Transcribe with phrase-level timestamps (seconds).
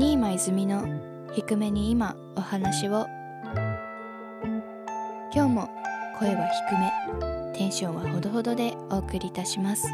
[0.00, 0.82] 新間泉の
[1.34, 3.06] 低めに今お話を。
[5.30, 5.68] 今日も
[6.18, 9.86] 声は低めテンションはほどほどでお送りいたします。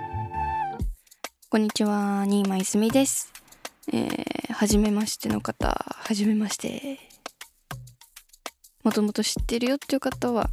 [1.51, 3.33] こんにちは新間泉です。
[3.93, 7.01] えー、初めましての方はじめまして。
[8.85, 10.51] もともと知ってるよっていう方は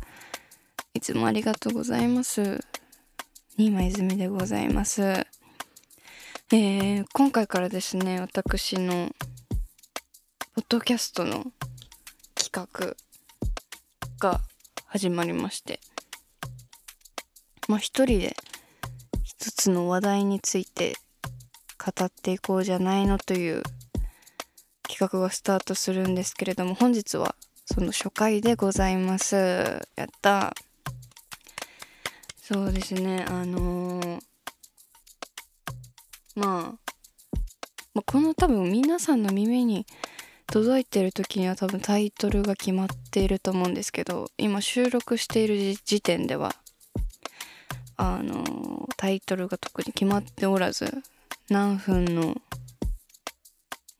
[0.95, 2.59] いつもありがとうございます。
[3.55, 5.03] 新間泉でございます。
[5.03, 9.11] えー、今回からですね私の
[10.55, 11.45] ポッドキャストの
[12.35, 12.95] 企画
[14.19, 14.39] が
[14.85, 15.79] 始まりまして
[17.67, 18.35] まあ一人で
[19.23, 20.93] 一つの話題について
[21.83, 23.63] 語っていこうじゃないのという
[24.87, 27.33] 企画がスタートするんですけれども本日は
[27.65, 29.35] その初回でございます。
[29.95, 30.53] やった
[32.43, 33.25] そうですね。
[33.27, 34.19] あのー、
[36.35, 36.93] まあ、
[37.95, 39.87] まあ、この多分皆さんの耳に
[40.53, 46.53] 届いてる時には多分タイトルが決まっていると思うんですけど今収録している時点では
[47.97, 50.93] あのタイトルが特に決まっておらず
[51.49, 52.35] 何分の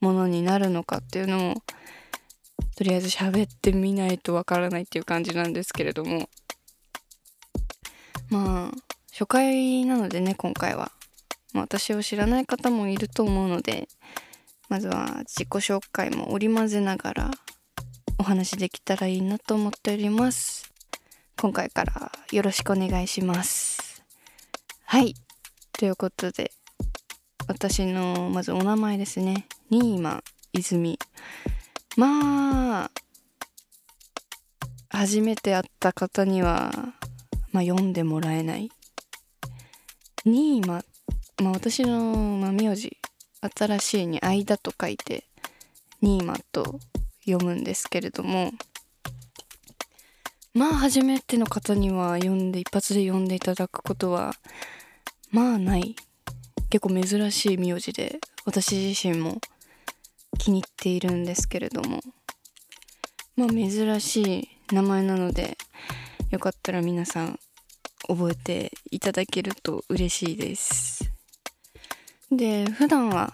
[0.00, 1.54] ものになるのかっていうのを
[2.76, 6.28] とりあえず喋ってみないとわからないっていう感じなんですけれども。
[8.30, 8.76] まあ
[9.10, 10.92] 初回なのでね今回は、
[11.52, 13.88] ま、私を知らない方もいると思うので
[14.68, 17.30] まずは自己紹介も織り交ぜながら
[18.18, 20.72] お話できたらいいなと思っております。
[21.36, 24.02] 今回からよろしくお願いします。
[24.86, 25.14] はい。
[25.72, 26.52] ということで
[27.48, 29.46] 私のまずお名前ですね。
[29.68, 30.98] 新間泉。
[31.96, 32.90] まあ
[34.88, 36.70] 初めて会った方には、
[37.52, 38.70] まあ、読んでもらえない。
[40.24, 40.84] 新間
[41.42, 42.96] まあ私の、まあ、名字
[43.48, 45.24] 新しいに間と書いて
[46.00, 46.78] ニーマと
[47.24, 48.52] 読むんですけれども
[50.52, 54.34] まあ初めての方には読んで一発で読んでいただくことは
[55.30, 55.96] まあない。
[56.74, 59.38] 結構珍しい名字で私自身も
[60.38, 62.00] 気に入っているんですけれども
[63.36, 65.56] まあ珍しい名前なので
[66.30, 67.38] よかったら皆さん
[68.08, 71.13] 覚えていただけると嬉しいです。
[72.36, 73.32] で普段は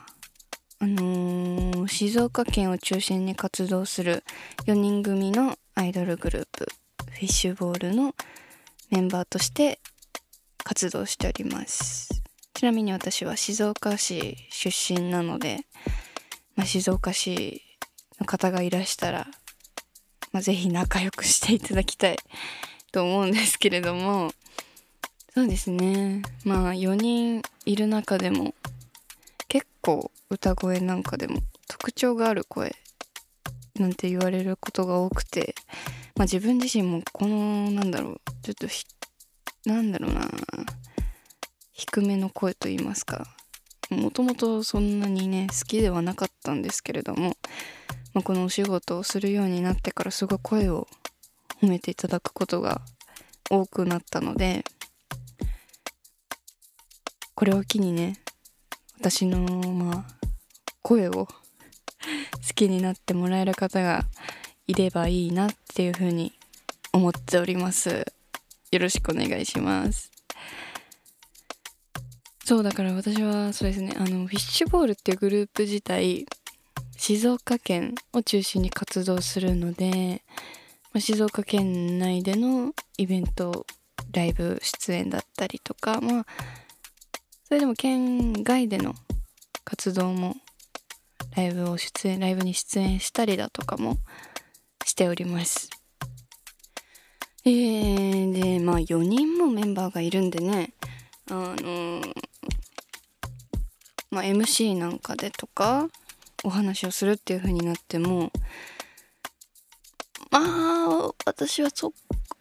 [0.79, 4.25] あのー、静岡県を中心に活動する
[4.67, 6.67] 4人組のアイドルグループ
[7.13, 8.15] フィッシュボールの
[8.91, 9.81] メンバーとして
[10.65, 12.23] 活動しております。
[12.55, 15.61] ちなみに私は静岡市出身なので、
[16.57, 17.63] まあ、静岡市
[18.19, 19.27] の方がいらしたら、
[20.33, 22.17] まあ、ぜひ仲良くしていただきたい
[22.93, 24.33] と思うんですけれども。
[25.33, 26.23] そうですね。
[26.45, 28.55] まあ4人いる中でも
[29.83, 32.75] 構歌声なんかでも特徴がある声
[33.79, 35.55] なんて言われることが多くて、
[36.17, 38.67] まあ、自分自身もこのなんだろうちょっと
[39.67, 40.29] なんだろうな
[41.73, 43.27] 低めの声と言いますか
[43.91, 47.37] もともとそんなにね好きではなかったんですけれども、
[48.15, 50.87] まあ、このお仕事をするようになってからすごい声を
[51.63, 52.83] 褒めていただくことが
[53.51, 54.65] 多くなったので
[57.35, 58.19] これを機にね
[59.01, 59.39] 私の
[59.73, 60.27] まあ
[60.83, 61.29] 声を 好
[62.55, 64.05] きになってもらえる方が
[64.67, 66.35] いればいいなっていうふうに
[66.93, 68.05] 思っております。
[68.71, 70.11] よろしくお願いします。
[72.45, 73.95] そうだから私はそうですね。
[73.97, 76.27] あのフィッシュボールっていうグループ自体
[76.99, 80.23] 静岡県を中心に活動するので、
[80.93, 83.65] まあ、静岡県内でのイベント
[84.13, 86.27] ライブ出演だったりとかまあ
[87.51, 88.95] それでも県外での
[89.65, 90.37] 活動も
[91.37, 93.97] ライブを出演ライブに出演したりだとかも
[94.87, 95.69] しております。
[97.45, 100.75] えー、でまあ4人もメンバーがいるんでね。
[101.29, 102.13] あのー、
[104.13, 105.89] まあ MC なんかでとか
[106.45, 108.31] お話をするっていう風になっても
[110.31, 111.93] まあ私はそ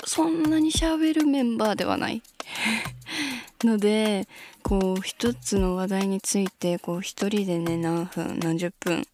[0.06, 2.22] そんなに喋るメンバーではない。
[3.66, 4.28] ので
[4.64, 9.06] こう一つの話題についてこう一人でね何分何十分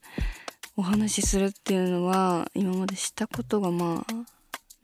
[0.78, 4.14] お話しするっていうのは今までしたことがまあ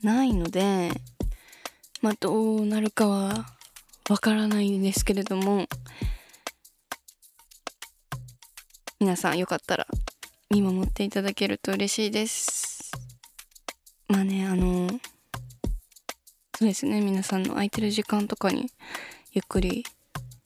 [0.02, 0.90] ないので
[2.02, 3.46] まあどうなるかは
[4.10, 5.68] わからないんですけれども
[9.00, 9.88] 皆さんよかったら
[10.50, 12.92] 見守っていただけると嬉しいです。
[14.08, 14.90] まあねあの
[16.58, 18.70] そうですね皆さんの空いてる時間とかに
[19.34, 19.86] ゆっくり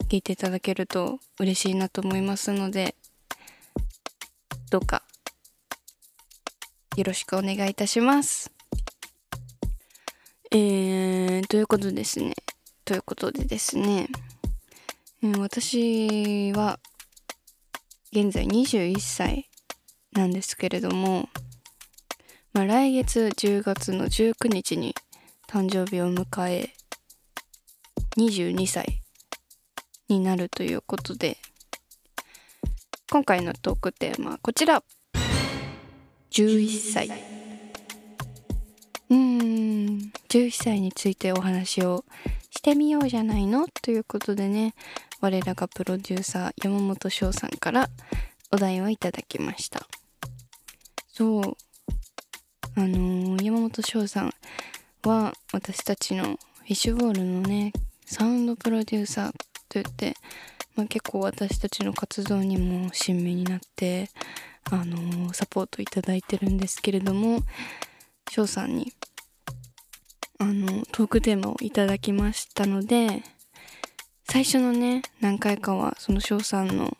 [0.08, 2.94] 聞いていただけると嬉しいなと思いますので
[4.70, 5.02] どうか
[6.96, 8.52] よろしくお願いいたします。
[10.52, 12.34] えー、ということですね。
[12.84, 14.08] ということでですね、
[15.20, 16.78] えー、私は
[18.12, 19.50] 現在21歳
[20.12, 21.28] なんですけれども、
[22.52, 24.94] まあ、来月10月の19日に
[25.48, 26.75] 誕生日を迎え
[28.18, 29.02] 22歳
[30.08, 31.36] になるということで
[33.10, 34.82] 今回のトークテーマはこちら。
[36.30, 37.08] 11歳
[39.08, 42.04] うーん11歳についてお話を
[42.50, 43.66] してみようじゃないの？
[43.82, 44.74] ということでね
[45.20, 47.88] 我らがプロデューサー山本翔さんから
[48.50, 49.86] お題をいただきました。
[51.08, 51.56] そう。
[52.78, 54.34] あのー、山本翔さん
[55.04, 57.72] は私たちのフィッシュボールのね
[58.06, 59.32] サウンドプロデューサー
[59.68, 60.14] といって、
[60.76, 64.08] まあ、結構私たちの活動にも親身になって
[64.70, 67.40] あのー、サポートいただいてるんですけれども
[68.30, 68.92] 翔さんに
[70.38, 73.22] あのトークテーマをいただきましたので
[74.28, 76.96] 最初のね何回かはその翔さんの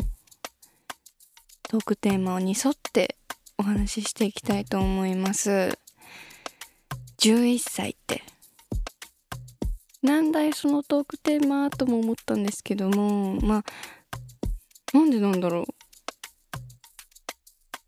[1.68, 3.16] トークテーマに沿って
[3.58, 5.78] お話ししていきたいと思います。
[7.18, 8.22] 11歳って
[10.06, 13.64] なんだいそのトークテーマとも思ったんですけどもまあ
[14.96, 15.64] なんでなんだろう。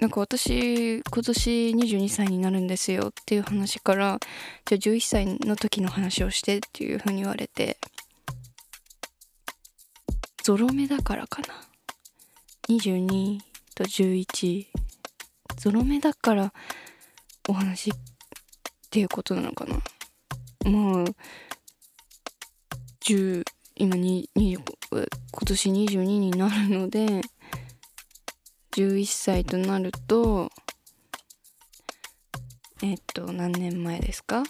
[0.01, 4.19] なんか私今年22歳になるんですよっていう話から
[4.65, 7.79] じゃあ11歳の時の話をしてっていう風に言われて
[10.45, 11.49] ゾロ目だからかな。
[12.69, 13.39] 22
[13.77, 14.67] と11
[15.57, 16.53] ゾロ目だから
[17.49, 17.93] お話っ
[18.91, 19.77] ていうことなのかな。
[20.69, 21.05] まあ
[23.09, 23.43] 10
[23.77, 24.63] 今に今
[25.47, 27.23] 年22になるので
[28.73, 30.51] 11歳となると
[32.83, 34.43] えっと何年前ですか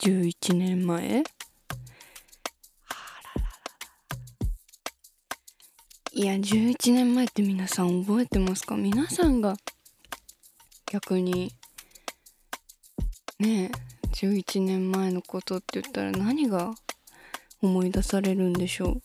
[0.00, 1.22] ？11年前？
[6.14, 8.74] いや11年前って皆さん覚えてますか？
[8.76, 9.54] 皆さんが
[10.90, 11.52] 逆に
[13.42, 13.70] ねえ
[14.10, 16.72] 11年前のことって言ったら何が
[17.60, 19.02] 思い出されるんでしょう。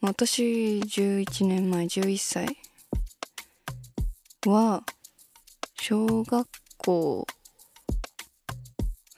[0.00, 2.56] 私11年前11歳
[4.46, 4.84] は
[5.80, 6.48] 小学
[6.78, 7.26] 校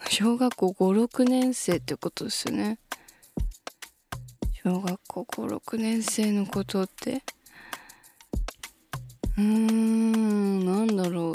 [0.09, 2.79] 小学校56年生ってことですよね。
[4.65, 7.23] 小学校56年生のことって。
[9.37, 11.35] うーんなんだろう。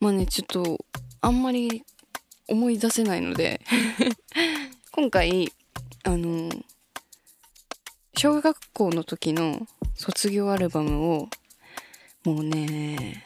[0.00, 0.86] まあねちょっと
[1.20, 1.84] あんまり
[2.48, 3.60] 思い出せないので
[4.92, 5.52] 今回
[6.04, 6.50] あの
[8.16, 11.28] 小学校の時の卒業アルバムを
[12.24, 13.24] もうね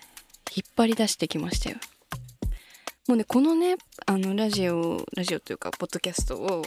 [0.54, 1.76] 引っ張り出してきましたよ。
[3.06, 3.76] もうねこのね
[4.06, 6.64] あのラジオラジオというかポッドキャストを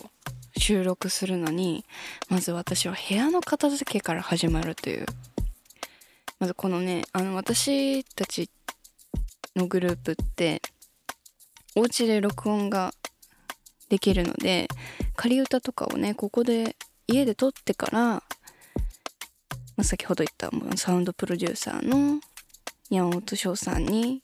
[0.57, 1.85] 収録するのに
[2.29, 5.05] まず私は部屋の片付けから始まるという。
[6.39, 8.49] まずこのねあの私たち
[9.55, 10.61] のグループって
[11.75, 12.93] お家で録音が
[13.89, 14.67] できるので
[15.15, 16.75] 仮歌とかをねここで
[17.07, 18.23] 家で撮ってから、ま
[19.77, 22.19] あ、先ほど言ったサウンドプロデューサーの
[22.89, 24.21] 山本翔さんに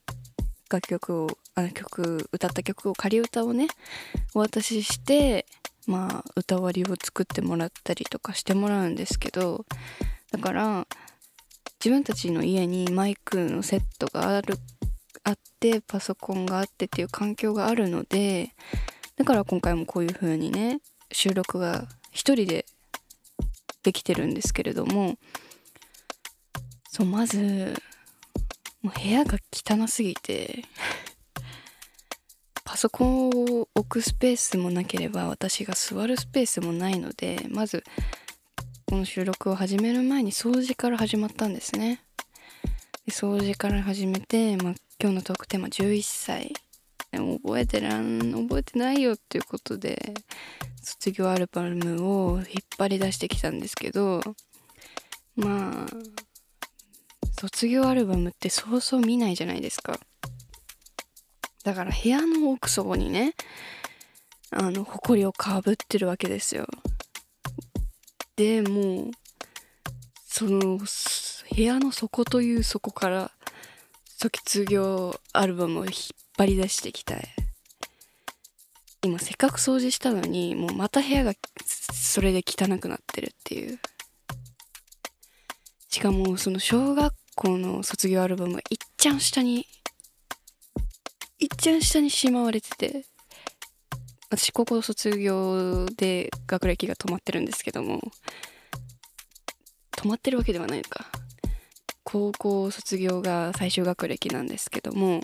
[0.72, 3.68] 楽曲をあの曲歌った曲を仮歌をね
[4.36, 5.46] お渡しして
[5.88, 9.66] まあ歌割りを作ってもらったりとかしてもらうんですけど
[10.32, 10.88] だから
[11.84, 14.56] 自分たちの家にマイクのセットがある
[15.30, 18.52] あってパソコンがあってっていう環境があるので
[19.16, 20.80] だから今回もこういう風にね
[21.12, 22.66] 収録が一人で
[23.84, 25.18] できてるんですけれども
[26.90, 27.82] そうまず
[28.82, 30.64] もう部屋が汚すぎて
[32.64, 37.84] パソコンを置くスペースもなければ私が座るスペースもないのでまず
[38.86, 42.02] この収録を始める前に掃除から始まったんですね。
[43.10, 46.54] 掃除から始めて、まあ、今日のトークテーマ11歳。
[47.12, 50.14] 覚えてらん覚えてないよっていうことで
[50.84, 52.46] 卒業アルバムを引っ
[52.78, 54.22] 張り出してきたんですけど
[55.36, 55.88] まあ
[57.40, 59.98] 卒業アルバムってそうそう見ないじゃないですか。
[61.64, 63.34] だから部屋の奥底にね
[64.52, 66.68] あの埃をかぶってるわけですよ。
[68.36, 69.12] でもう
[70.40, 73.32] その部屋の底という底から
[74.06, 75.94] 卒業アルバムを引っ
[76.38, 77.18] 張り出してきた
[79.04, 81.34] 今せっかく掃除したのにもうまた部屋が
[81.66, 83.80] それで汚くなってるっていう。
[85.90, 89.68] しかもその小学校の卒業アルバムがいっちゃん下に
[91.40, 93.04] いっちゃん下にしまわれてて
[94.30, 98.00] 私高校卒業で学歴が止まってるんですけども
[100.00, 101.12] 止まってるわけではないか。
[102.06, 105.22] 高校卒業が最終学歴なんですけども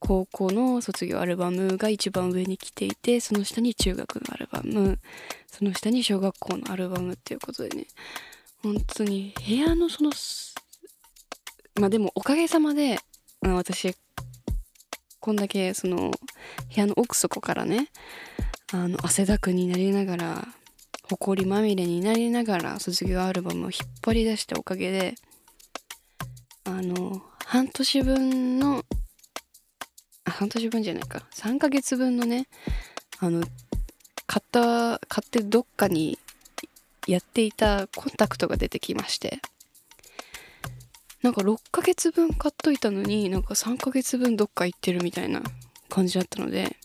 [0.00, 4.98] 高校の卒業アルバムが一番上に来ていてその下に中学のアルバム
[5.46, 7.86] その下に小学校のアルバムっていうことでね
[8.62, 10.10] 本当に部屋のその
[11.80, 12.98] まあでもおかげさまで
[13.40, 13.96] 私
[15.20, 16.12] こんだけその部
[16.74, 17.88] 屋の奥底からね
[18.74, 20.48] あの汗だくになりながら
[21.16, 25.14] 埃まみれになりながら卒業アルバムを引っ張り出したおかげで
[26.64, 28.84] あの半年分の
[30.24, 31.26] あ半年分じゃないか。
[31.34, 32.46] 3ヶ月分のね
[33.20, 33.42] あの
[34.26, 36.18] 買った買ってどっかに
[37.06, 39.40] やっていたコンタクトが出てきまして。
[41.22, 45.42] なんか6ヶ月分買っといたのになんか3ヶ月分どっか行ってるみたいな
[45.88, 46.76] 感じだったので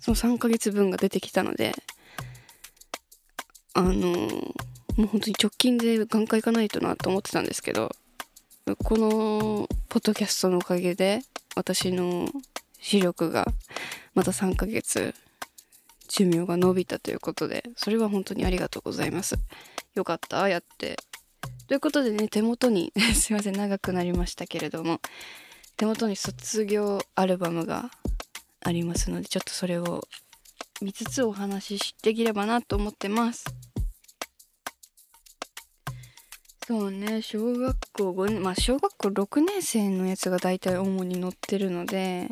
[0.00, 1.74] その3ヶ月分が出てきたので
[3.74, 3.92] あの
[4.96, 7.90] もう本当に直近で眼科行かないとなと思ってたんですけど
[8.84, 11.20] このポッドキャストのおかげで
[11.56, 12.28] 私の
[12.78, 13.46] 視力が
[14.14, 15.14] また3ヶ月
[16.08, 19.36] 寿命が伸びたということでそれは本当にありがとうございます。
[19.94, 20.96] よかったやって。
[21.66, 25.00] ということでね手元に すいません長くなりましたけれども
[25.76, 27.90] 手元に卒業アルバムが
[28.60, 30.06] ありますのでちょっとそれを
[30.80, 33.44] 見つつお話しできればなと思ってます。
[36.66, 42.28] そうね小学校5年まあ小学校6年生のやつが大体主に載ってるので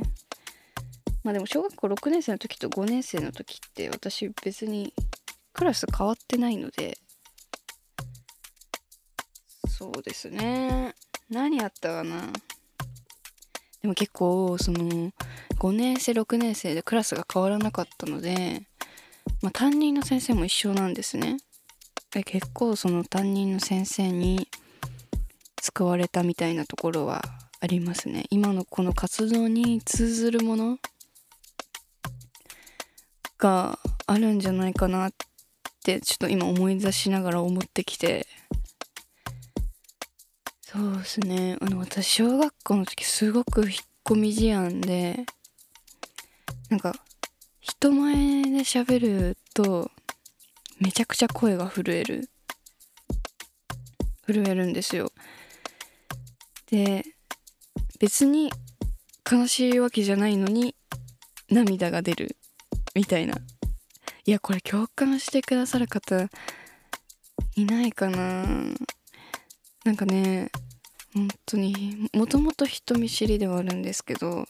[1.24, 4.94] まあでも小学校6年生の時と5年生の時って私別に
[5.52, 6.98] クラス変わってないので
[9.78, 10.92] そうですね。
[11.30, 12.32] 何やったかな。
[13.80, 15.12] でも結構その
[15.58, 18.62] 5年生6年生でクラスが変わらなかったので、
[19.42, 21.38] まあ、担任の先生も一緒なんですね。
[22.12, 24.48] で結構その担任の先生に
[25.60, 27.22] 救われたみたいなところは
[27.60, 28.24] ありますね。
[28.30, 30.78] 今のこの活動に通ずるもの
[33.36, 35.12] があるんじゃないかなっ
[35.84, 38.26] てちょっと今思い出しながら思ってきて。
[40.62, 41.56] そうですね。
[41.60, 43.72] あの私小学校の時すごく引っ
[44.04, 45.24] 込み思案で
[46.68, 46.94] なんか
[47.60, 49.90] 人前で喋ると
[50.80, 52.30] めちゃくちゃ声が震える。
[54.26, 55.10] 震えるんですよ。
[56.70, 57.02] で
[57.98, 58.50] 別に
[59.30, 60.74] 悲しいわけじゃないのに
[61.50, 62.36] 涙が出る
[62.94, 63.36] みたいな。
[64.26, 66.28] いやこれ共感してくださる方
[67.56, 68.44] いないかな。
[69.84, 70.50] なんかね
[71.14, 74.46] 本当にもともと人見知りではあるんですけど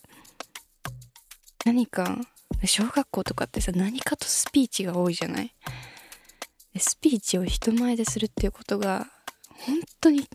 [1.69, 2.17] 何か
[2.65, 5.53] 小学校とかってさ何かとスピーチが多いじゃない？
[6.79, 9.07] スピーチを人前でするっていうことが
[9.67, 10.27] 本当に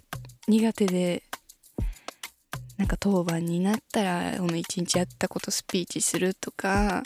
[0.47, 1.23] 苦手で
[2.77, 7.01] なんか当番になったらこの一日やったことスピーチするとか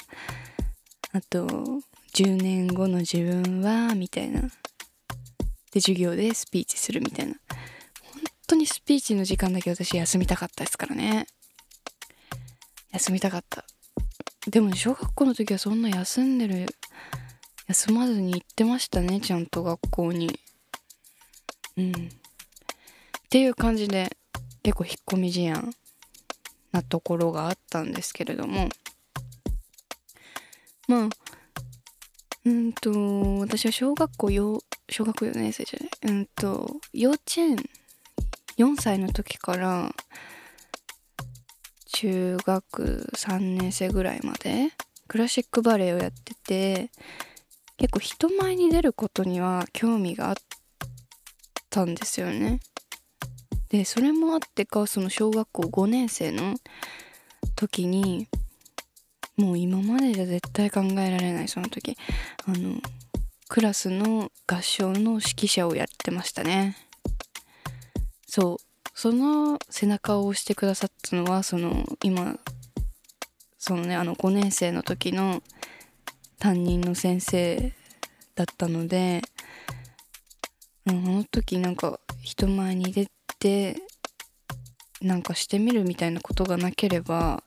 [1.14, 1.48] あと
[2.14, 4.42] 10年後の自分はみたいな。
[5.72, 7.36] で授業でスピーチするみたいな。
[8.02, 11.28] 本当にスピーチの時間だけ私休みたかったですからね。
[12.92, 13.64] 休みたかった。
[14.48, 16.66] でも小学校の時はそんな休んでる
[17.68, 20.40] 休まずに行ってましたねちゃんと学校に。
[21.76, 21.92] うん。
[21.92, 21.94] っ
[23.30, 24.16] ていう感じで
[24.64, 25.74] 結構引っ込み思案
[26.72, 28.70] なところがあったんですけれども。
[30.88, 31.10] まあ
[32.46, 32.92] うんと
[33.40, 36.16] 私は小学校よ小学4年生じゃない？
[36.16, 37.58] うんと幼稚園
[38.58, 39.94] 4歳の時から
[42.00, 44.70] 中学3年生ぐらいまで
[45.08, 46.92] クラシックバレエをやってて
[47.78, 50.36] 結構人前に出ることには興味があっ
[51.72, 52.60] たんですよね。
[53.70, 56.54] でそれもあってかその小学校5年生の
[57.56, 58.28] 時に
[59.36, 61.98] もう今までじゃ絶対考えられないその時
[62.46, 62.80] あの
[63.50, 66.78] クラスの合唱の指揮者をやってましたね
[68.28, 68.67] そう
[69.00, 72.36] その背中を押してくださったのはその今
[73.60, 75.44] そのねあの5年生の時の
[76.40, 77.74] 担任の先生
[78.34, 79.22] だったので
[80.88, 83.76] うあの時なんか人前に出て
[85.00, 87.44] なんかしてみるみたいなことがなければ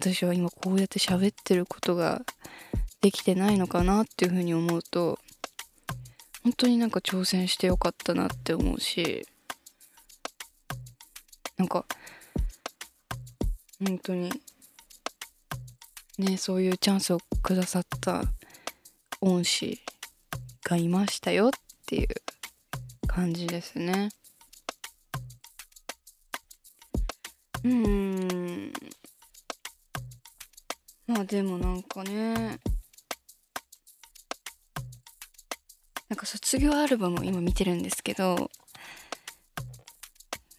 [0.00, 2.22] 私は今こうやって喋ってることが
[3.00, 5.20] できてないのかなっていうふうに思うと
[6.42, 9.24] 本当になんか挑戦してよかったなって思うし
[11.56, 11.84] なんか
[13.84, 14.30] 本当に
[16.18, 18.22] ねそういうチャンスをくださった
[19.20, 19.80] 恩師
[20.64, 21.50] がいましたよっ
[21.86, 22.08] ていう
[23.06, 24.08] 感じですね。
[27.62, 28.72] うん。
[31.06, 32.58] まあでもなんかね
[36.08, 38.50] なんか卒業アルバムを今見てるんですけど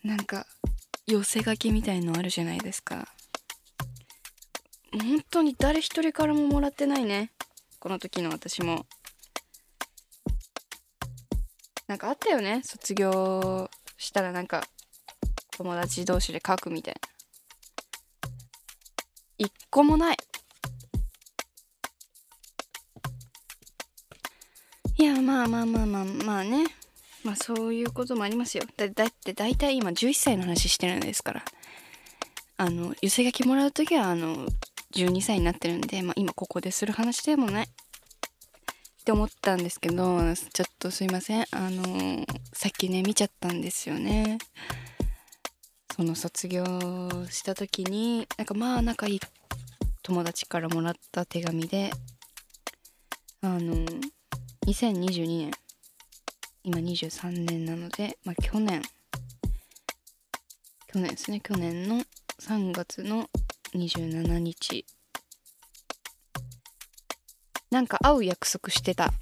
[0.04, 0.46] なんか
[1.08, 3.08] 寄せ書きみたいのあるじゃないですか。
[4.92, 7.32] 本当に誰一人からももらってないね。
[7.80, 8.88] この時の私も。
[11.88, 12.62] なんかあったよね。
[12.66, 14.64] 卒業したらなんか
[15.52, 17.00] 友達同士で書くみたいな。
[19.38, 20.18] 一個もない。
[24.98, 26.66] いやまあまあまあまあまあね。
[27.26, 28.64] まあそういうこともありますよ。
[28.78, 31.46] だだって大体今11歳の話してるんですから。
[32.58, 34.48] あの寄せ書きもらう時はあの
[34.94, 37.66] 12歳になってるんで、まあ、今ここでする話でもない。
[37.66, 37.68] っ
[39.04, 41.46] て思ったんですけどちょっとすいません。
[41.52, 44.38] あのさっきね見ちゃったんですよね。
[45.96, 46.64] その卒業
[47.30, 49.20] した時になんかまあ仲いい
[50.02, 51.92] 友達からもらった手紙で
[53.42, 53.86] あの
[54.66, 55.52] 2022年
[56.68, 58.82] 今23年なので、まあ、去年。
[60.88, 61.40] 去年ですね。
[61.40, 61.98] 去年の
[62.42, 63.30] 3月の
[63.76, 64.84] 27日。
[67.70, 69.14] なんか会う約束してた。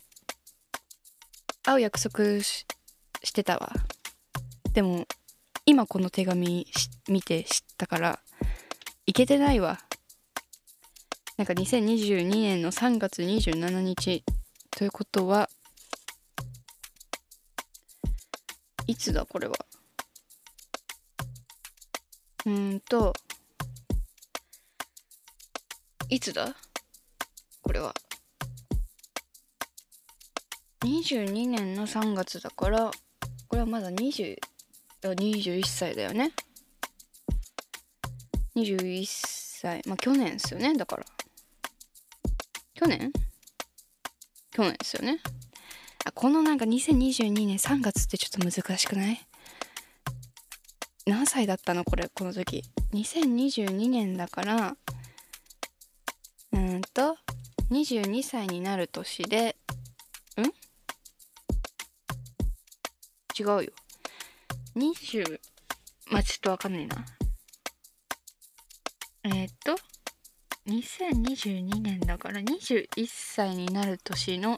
[1.64, 2.66] 会う約束し
[3.34, 3.74] てたわ。
[4.72, 5.06] でも
[5.66, 6.66] 今この手紙
[7.10, 8.20] 見て知ったから
[9.06, 9.80] いけてないわ。
[11.36, 14.24] なんか2022年の3月27日。
[14.72, 15.50] ということは
[18.88, 19.54] いつだこれは。
[22.46, 23.14] うんと
[26.10, 26.54] いつだ？
[27.62, 27.94] これは。
[30.82, 32.92] 22年の3月だから
[33.48, 34.38] これはまだ20
[35.02, 36.34] 21歳だよね。
[38.56, 41.06] 21歳まあ去年ですよねだから。
[42.76, 43.12] 去年？
[44.52, 45.20] 去年ですよね。
[46.06, 49.22] あこのなんか2022年3月ってちょっと難しくない？
[51.06, 52.10] 何歳だったのこれ？
[52.14, 52.64] この時。
[52.94, 54.76] 2022年だから
[56.52, 57.18] うんと
[57.72, 59.56] 22歳になる年で
[60.38, 60.44] ん？
[63.40, 63.72] 違うよ。
[64.76, 65.40] 20
[66.12, 67.06] まあちょっとわかんないな。
[69.24, 69.76] えー、っと
[70.68, 74.58] 2022年だから21歳になる年の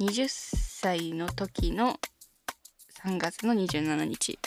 [0.00, 1.98] 20歳歳の時の
[3.04, 4.38] 3月の27日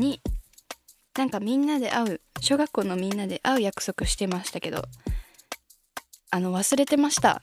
[0.00, 0.22] に
[1.18, 4.82] なんかみんなで会う小学校のみんなで会う約束してましたけど
[6.30, 7.42] あの忘れてました。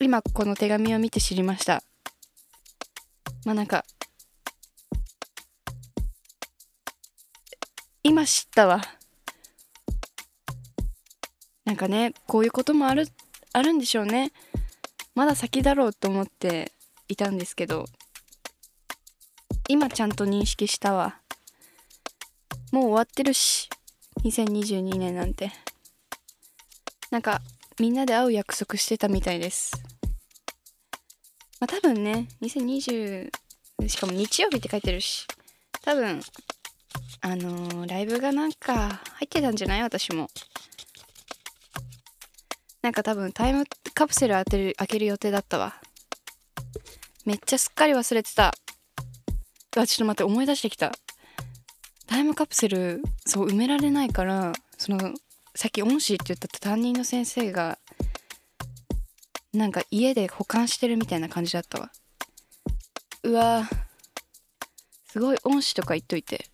[0.00, 1.82] 今この手紙を見て知りました。
[3.44, 3.84] まあなんか
[8.02, 8.80] 今知ったわ。
[11.66, 13.06] なんかねこういうこともある
[13.52, 14.32] あるんでしょうね。
[15.14, 16.72] まだ先だろうと思って
[17.08, 17.84] いたんですけど
[19.68, 21.20] 今ちゃんと認識したわ。
[22.72, 23.68] もう終わってるし
[24.24, 25.52] 2022年なんて。
[27.10, 27.42] なんか
[27.78, 29.72] みんなで会う約束してたみたいです。
[31.60, 33.30] まあ多分ね2020
[33.86, 35.26] しかも日曜日って書いてるし
[35.82, 36.20] 多分
[37.20, 39.82] あのー、ライブがなんか入ってたんじゃない？
[39.82, 40.28] 私も。
[42.80, 45.74] なんか多分タイムカプセル当てる開ける予定だったわ。
[47.24, 48.54] めっちゃすっかり忘れてた。
[49.76, 50.92] あちょっと待って思い出してきた。
[52.06, 55.14] タイムカプセルそう埋められないからその
[55.54, 57.78] さっき恩師って言った担任の先生が
[59.52, 61.90] なんか家で保管してるみたいな感じだったわ。
[63.22, 63.68] うわ
[65.06, 66.46] すごい恩師とか言っといて。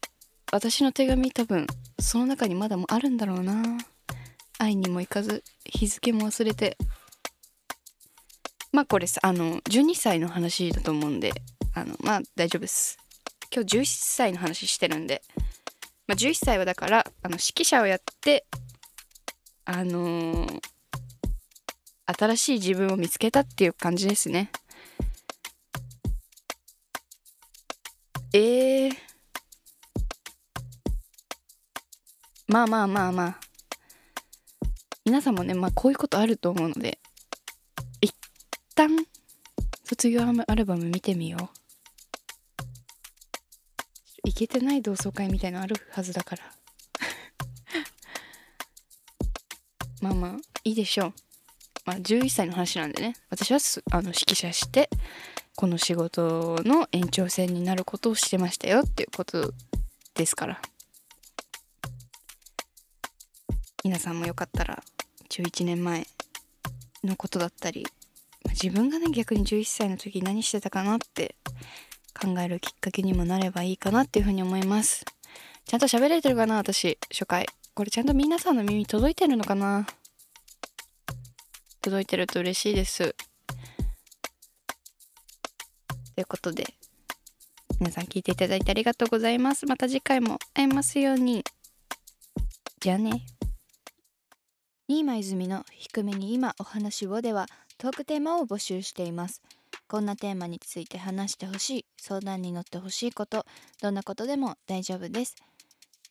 [0.51, 1.67] 私の手紙多分
[2.01, 3.63] その中にまだもあるんだろうな。
[4.59, 6.77] 会いにも行かず日付も忘れて。
[8.79, 11.33] まあこれさあの12歳の話だと思うんで
[11.75, 12.97] あのまあ大丈夫です。
[13.53, 15.21] 今日11歳の話してるんで、
[16.07, 18.47] まあ、11歳はだからあの指揮者をやって
[19.65, 20.61] あのー、
[22.07, 24.53] 新しい自分を見つけたっていう感じですね。
[28.33, 28.93] えー、
[32.47, 33.41] まあまあまあまあ。
[35.05, 37.01] 皆さんもねまあこういうことあると思うので
[38.79, 38.97] 旦
[39.83, 41.51] 卒業アルバム見てみよ
[44.23, 44.29] う。
[44.29, 46.45] いけてない同窓会みたいのあるはずだから。
[50.01, 51.15] まあまあいいでしょう。
[51.87, 53.17] まあ11歳の話なんでね。
[53.31, 53.59] 私は
[53.91, 54.89] あの指揮者して
[55.57, 59.53] この仕事の延長線になることをしてましたよっていうこと
[60.15, 60.63] ですから。
[63.83, 64.85] 皆さんもよかったら
[65.31, 66.07] 11年前
[67.03, 67.85] のことだったり
[68.47, 71.37] 自分がね逆に11歳の時何してたかなって
[72.19, 75.05] 考えるきっかけにもなればいいかなっていうふうに思います。
[75.65, 77.47] ちゃんと喋れてるかな私初回。
[77.75, 79.87] これちゃんと皆さんの耳届いてるのかな？
[81.81, 83.15] 届いてると嬉しいです。
[86.17, 86.65] ということで
[87.79, 89.67] 皆さん聞いていただいてありがとうございます。
[89.67, 91.45] また次回も会えますように。
[92.81, 93.25] じゃあね。
[94.89, 97.47] 新間泉の低めに今お話をでは
[97.79, 99.41] トークテーマを募集しています。
[99.87, 103.47] こんなテーマについて話してほしい相談に乗ってほしいこと
[103.81, 105.37] どんなことでも大丈夫です。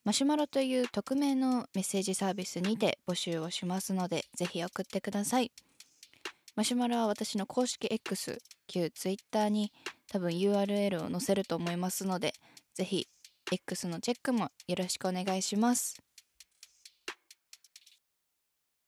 [0.06, 5.52] マシュマロという匿名のメッセージサービスにて募集をしますのでぜひ送ってください。
[6.56, 9.74] マシュマロは私の公式 X 旧 Twitter に
[10.10, 12.34] 多分 URL を載せると思いますので
[12.74, 13.08] ぜひ
[13.52, 16.07] X のチェックもよろしくお願いします。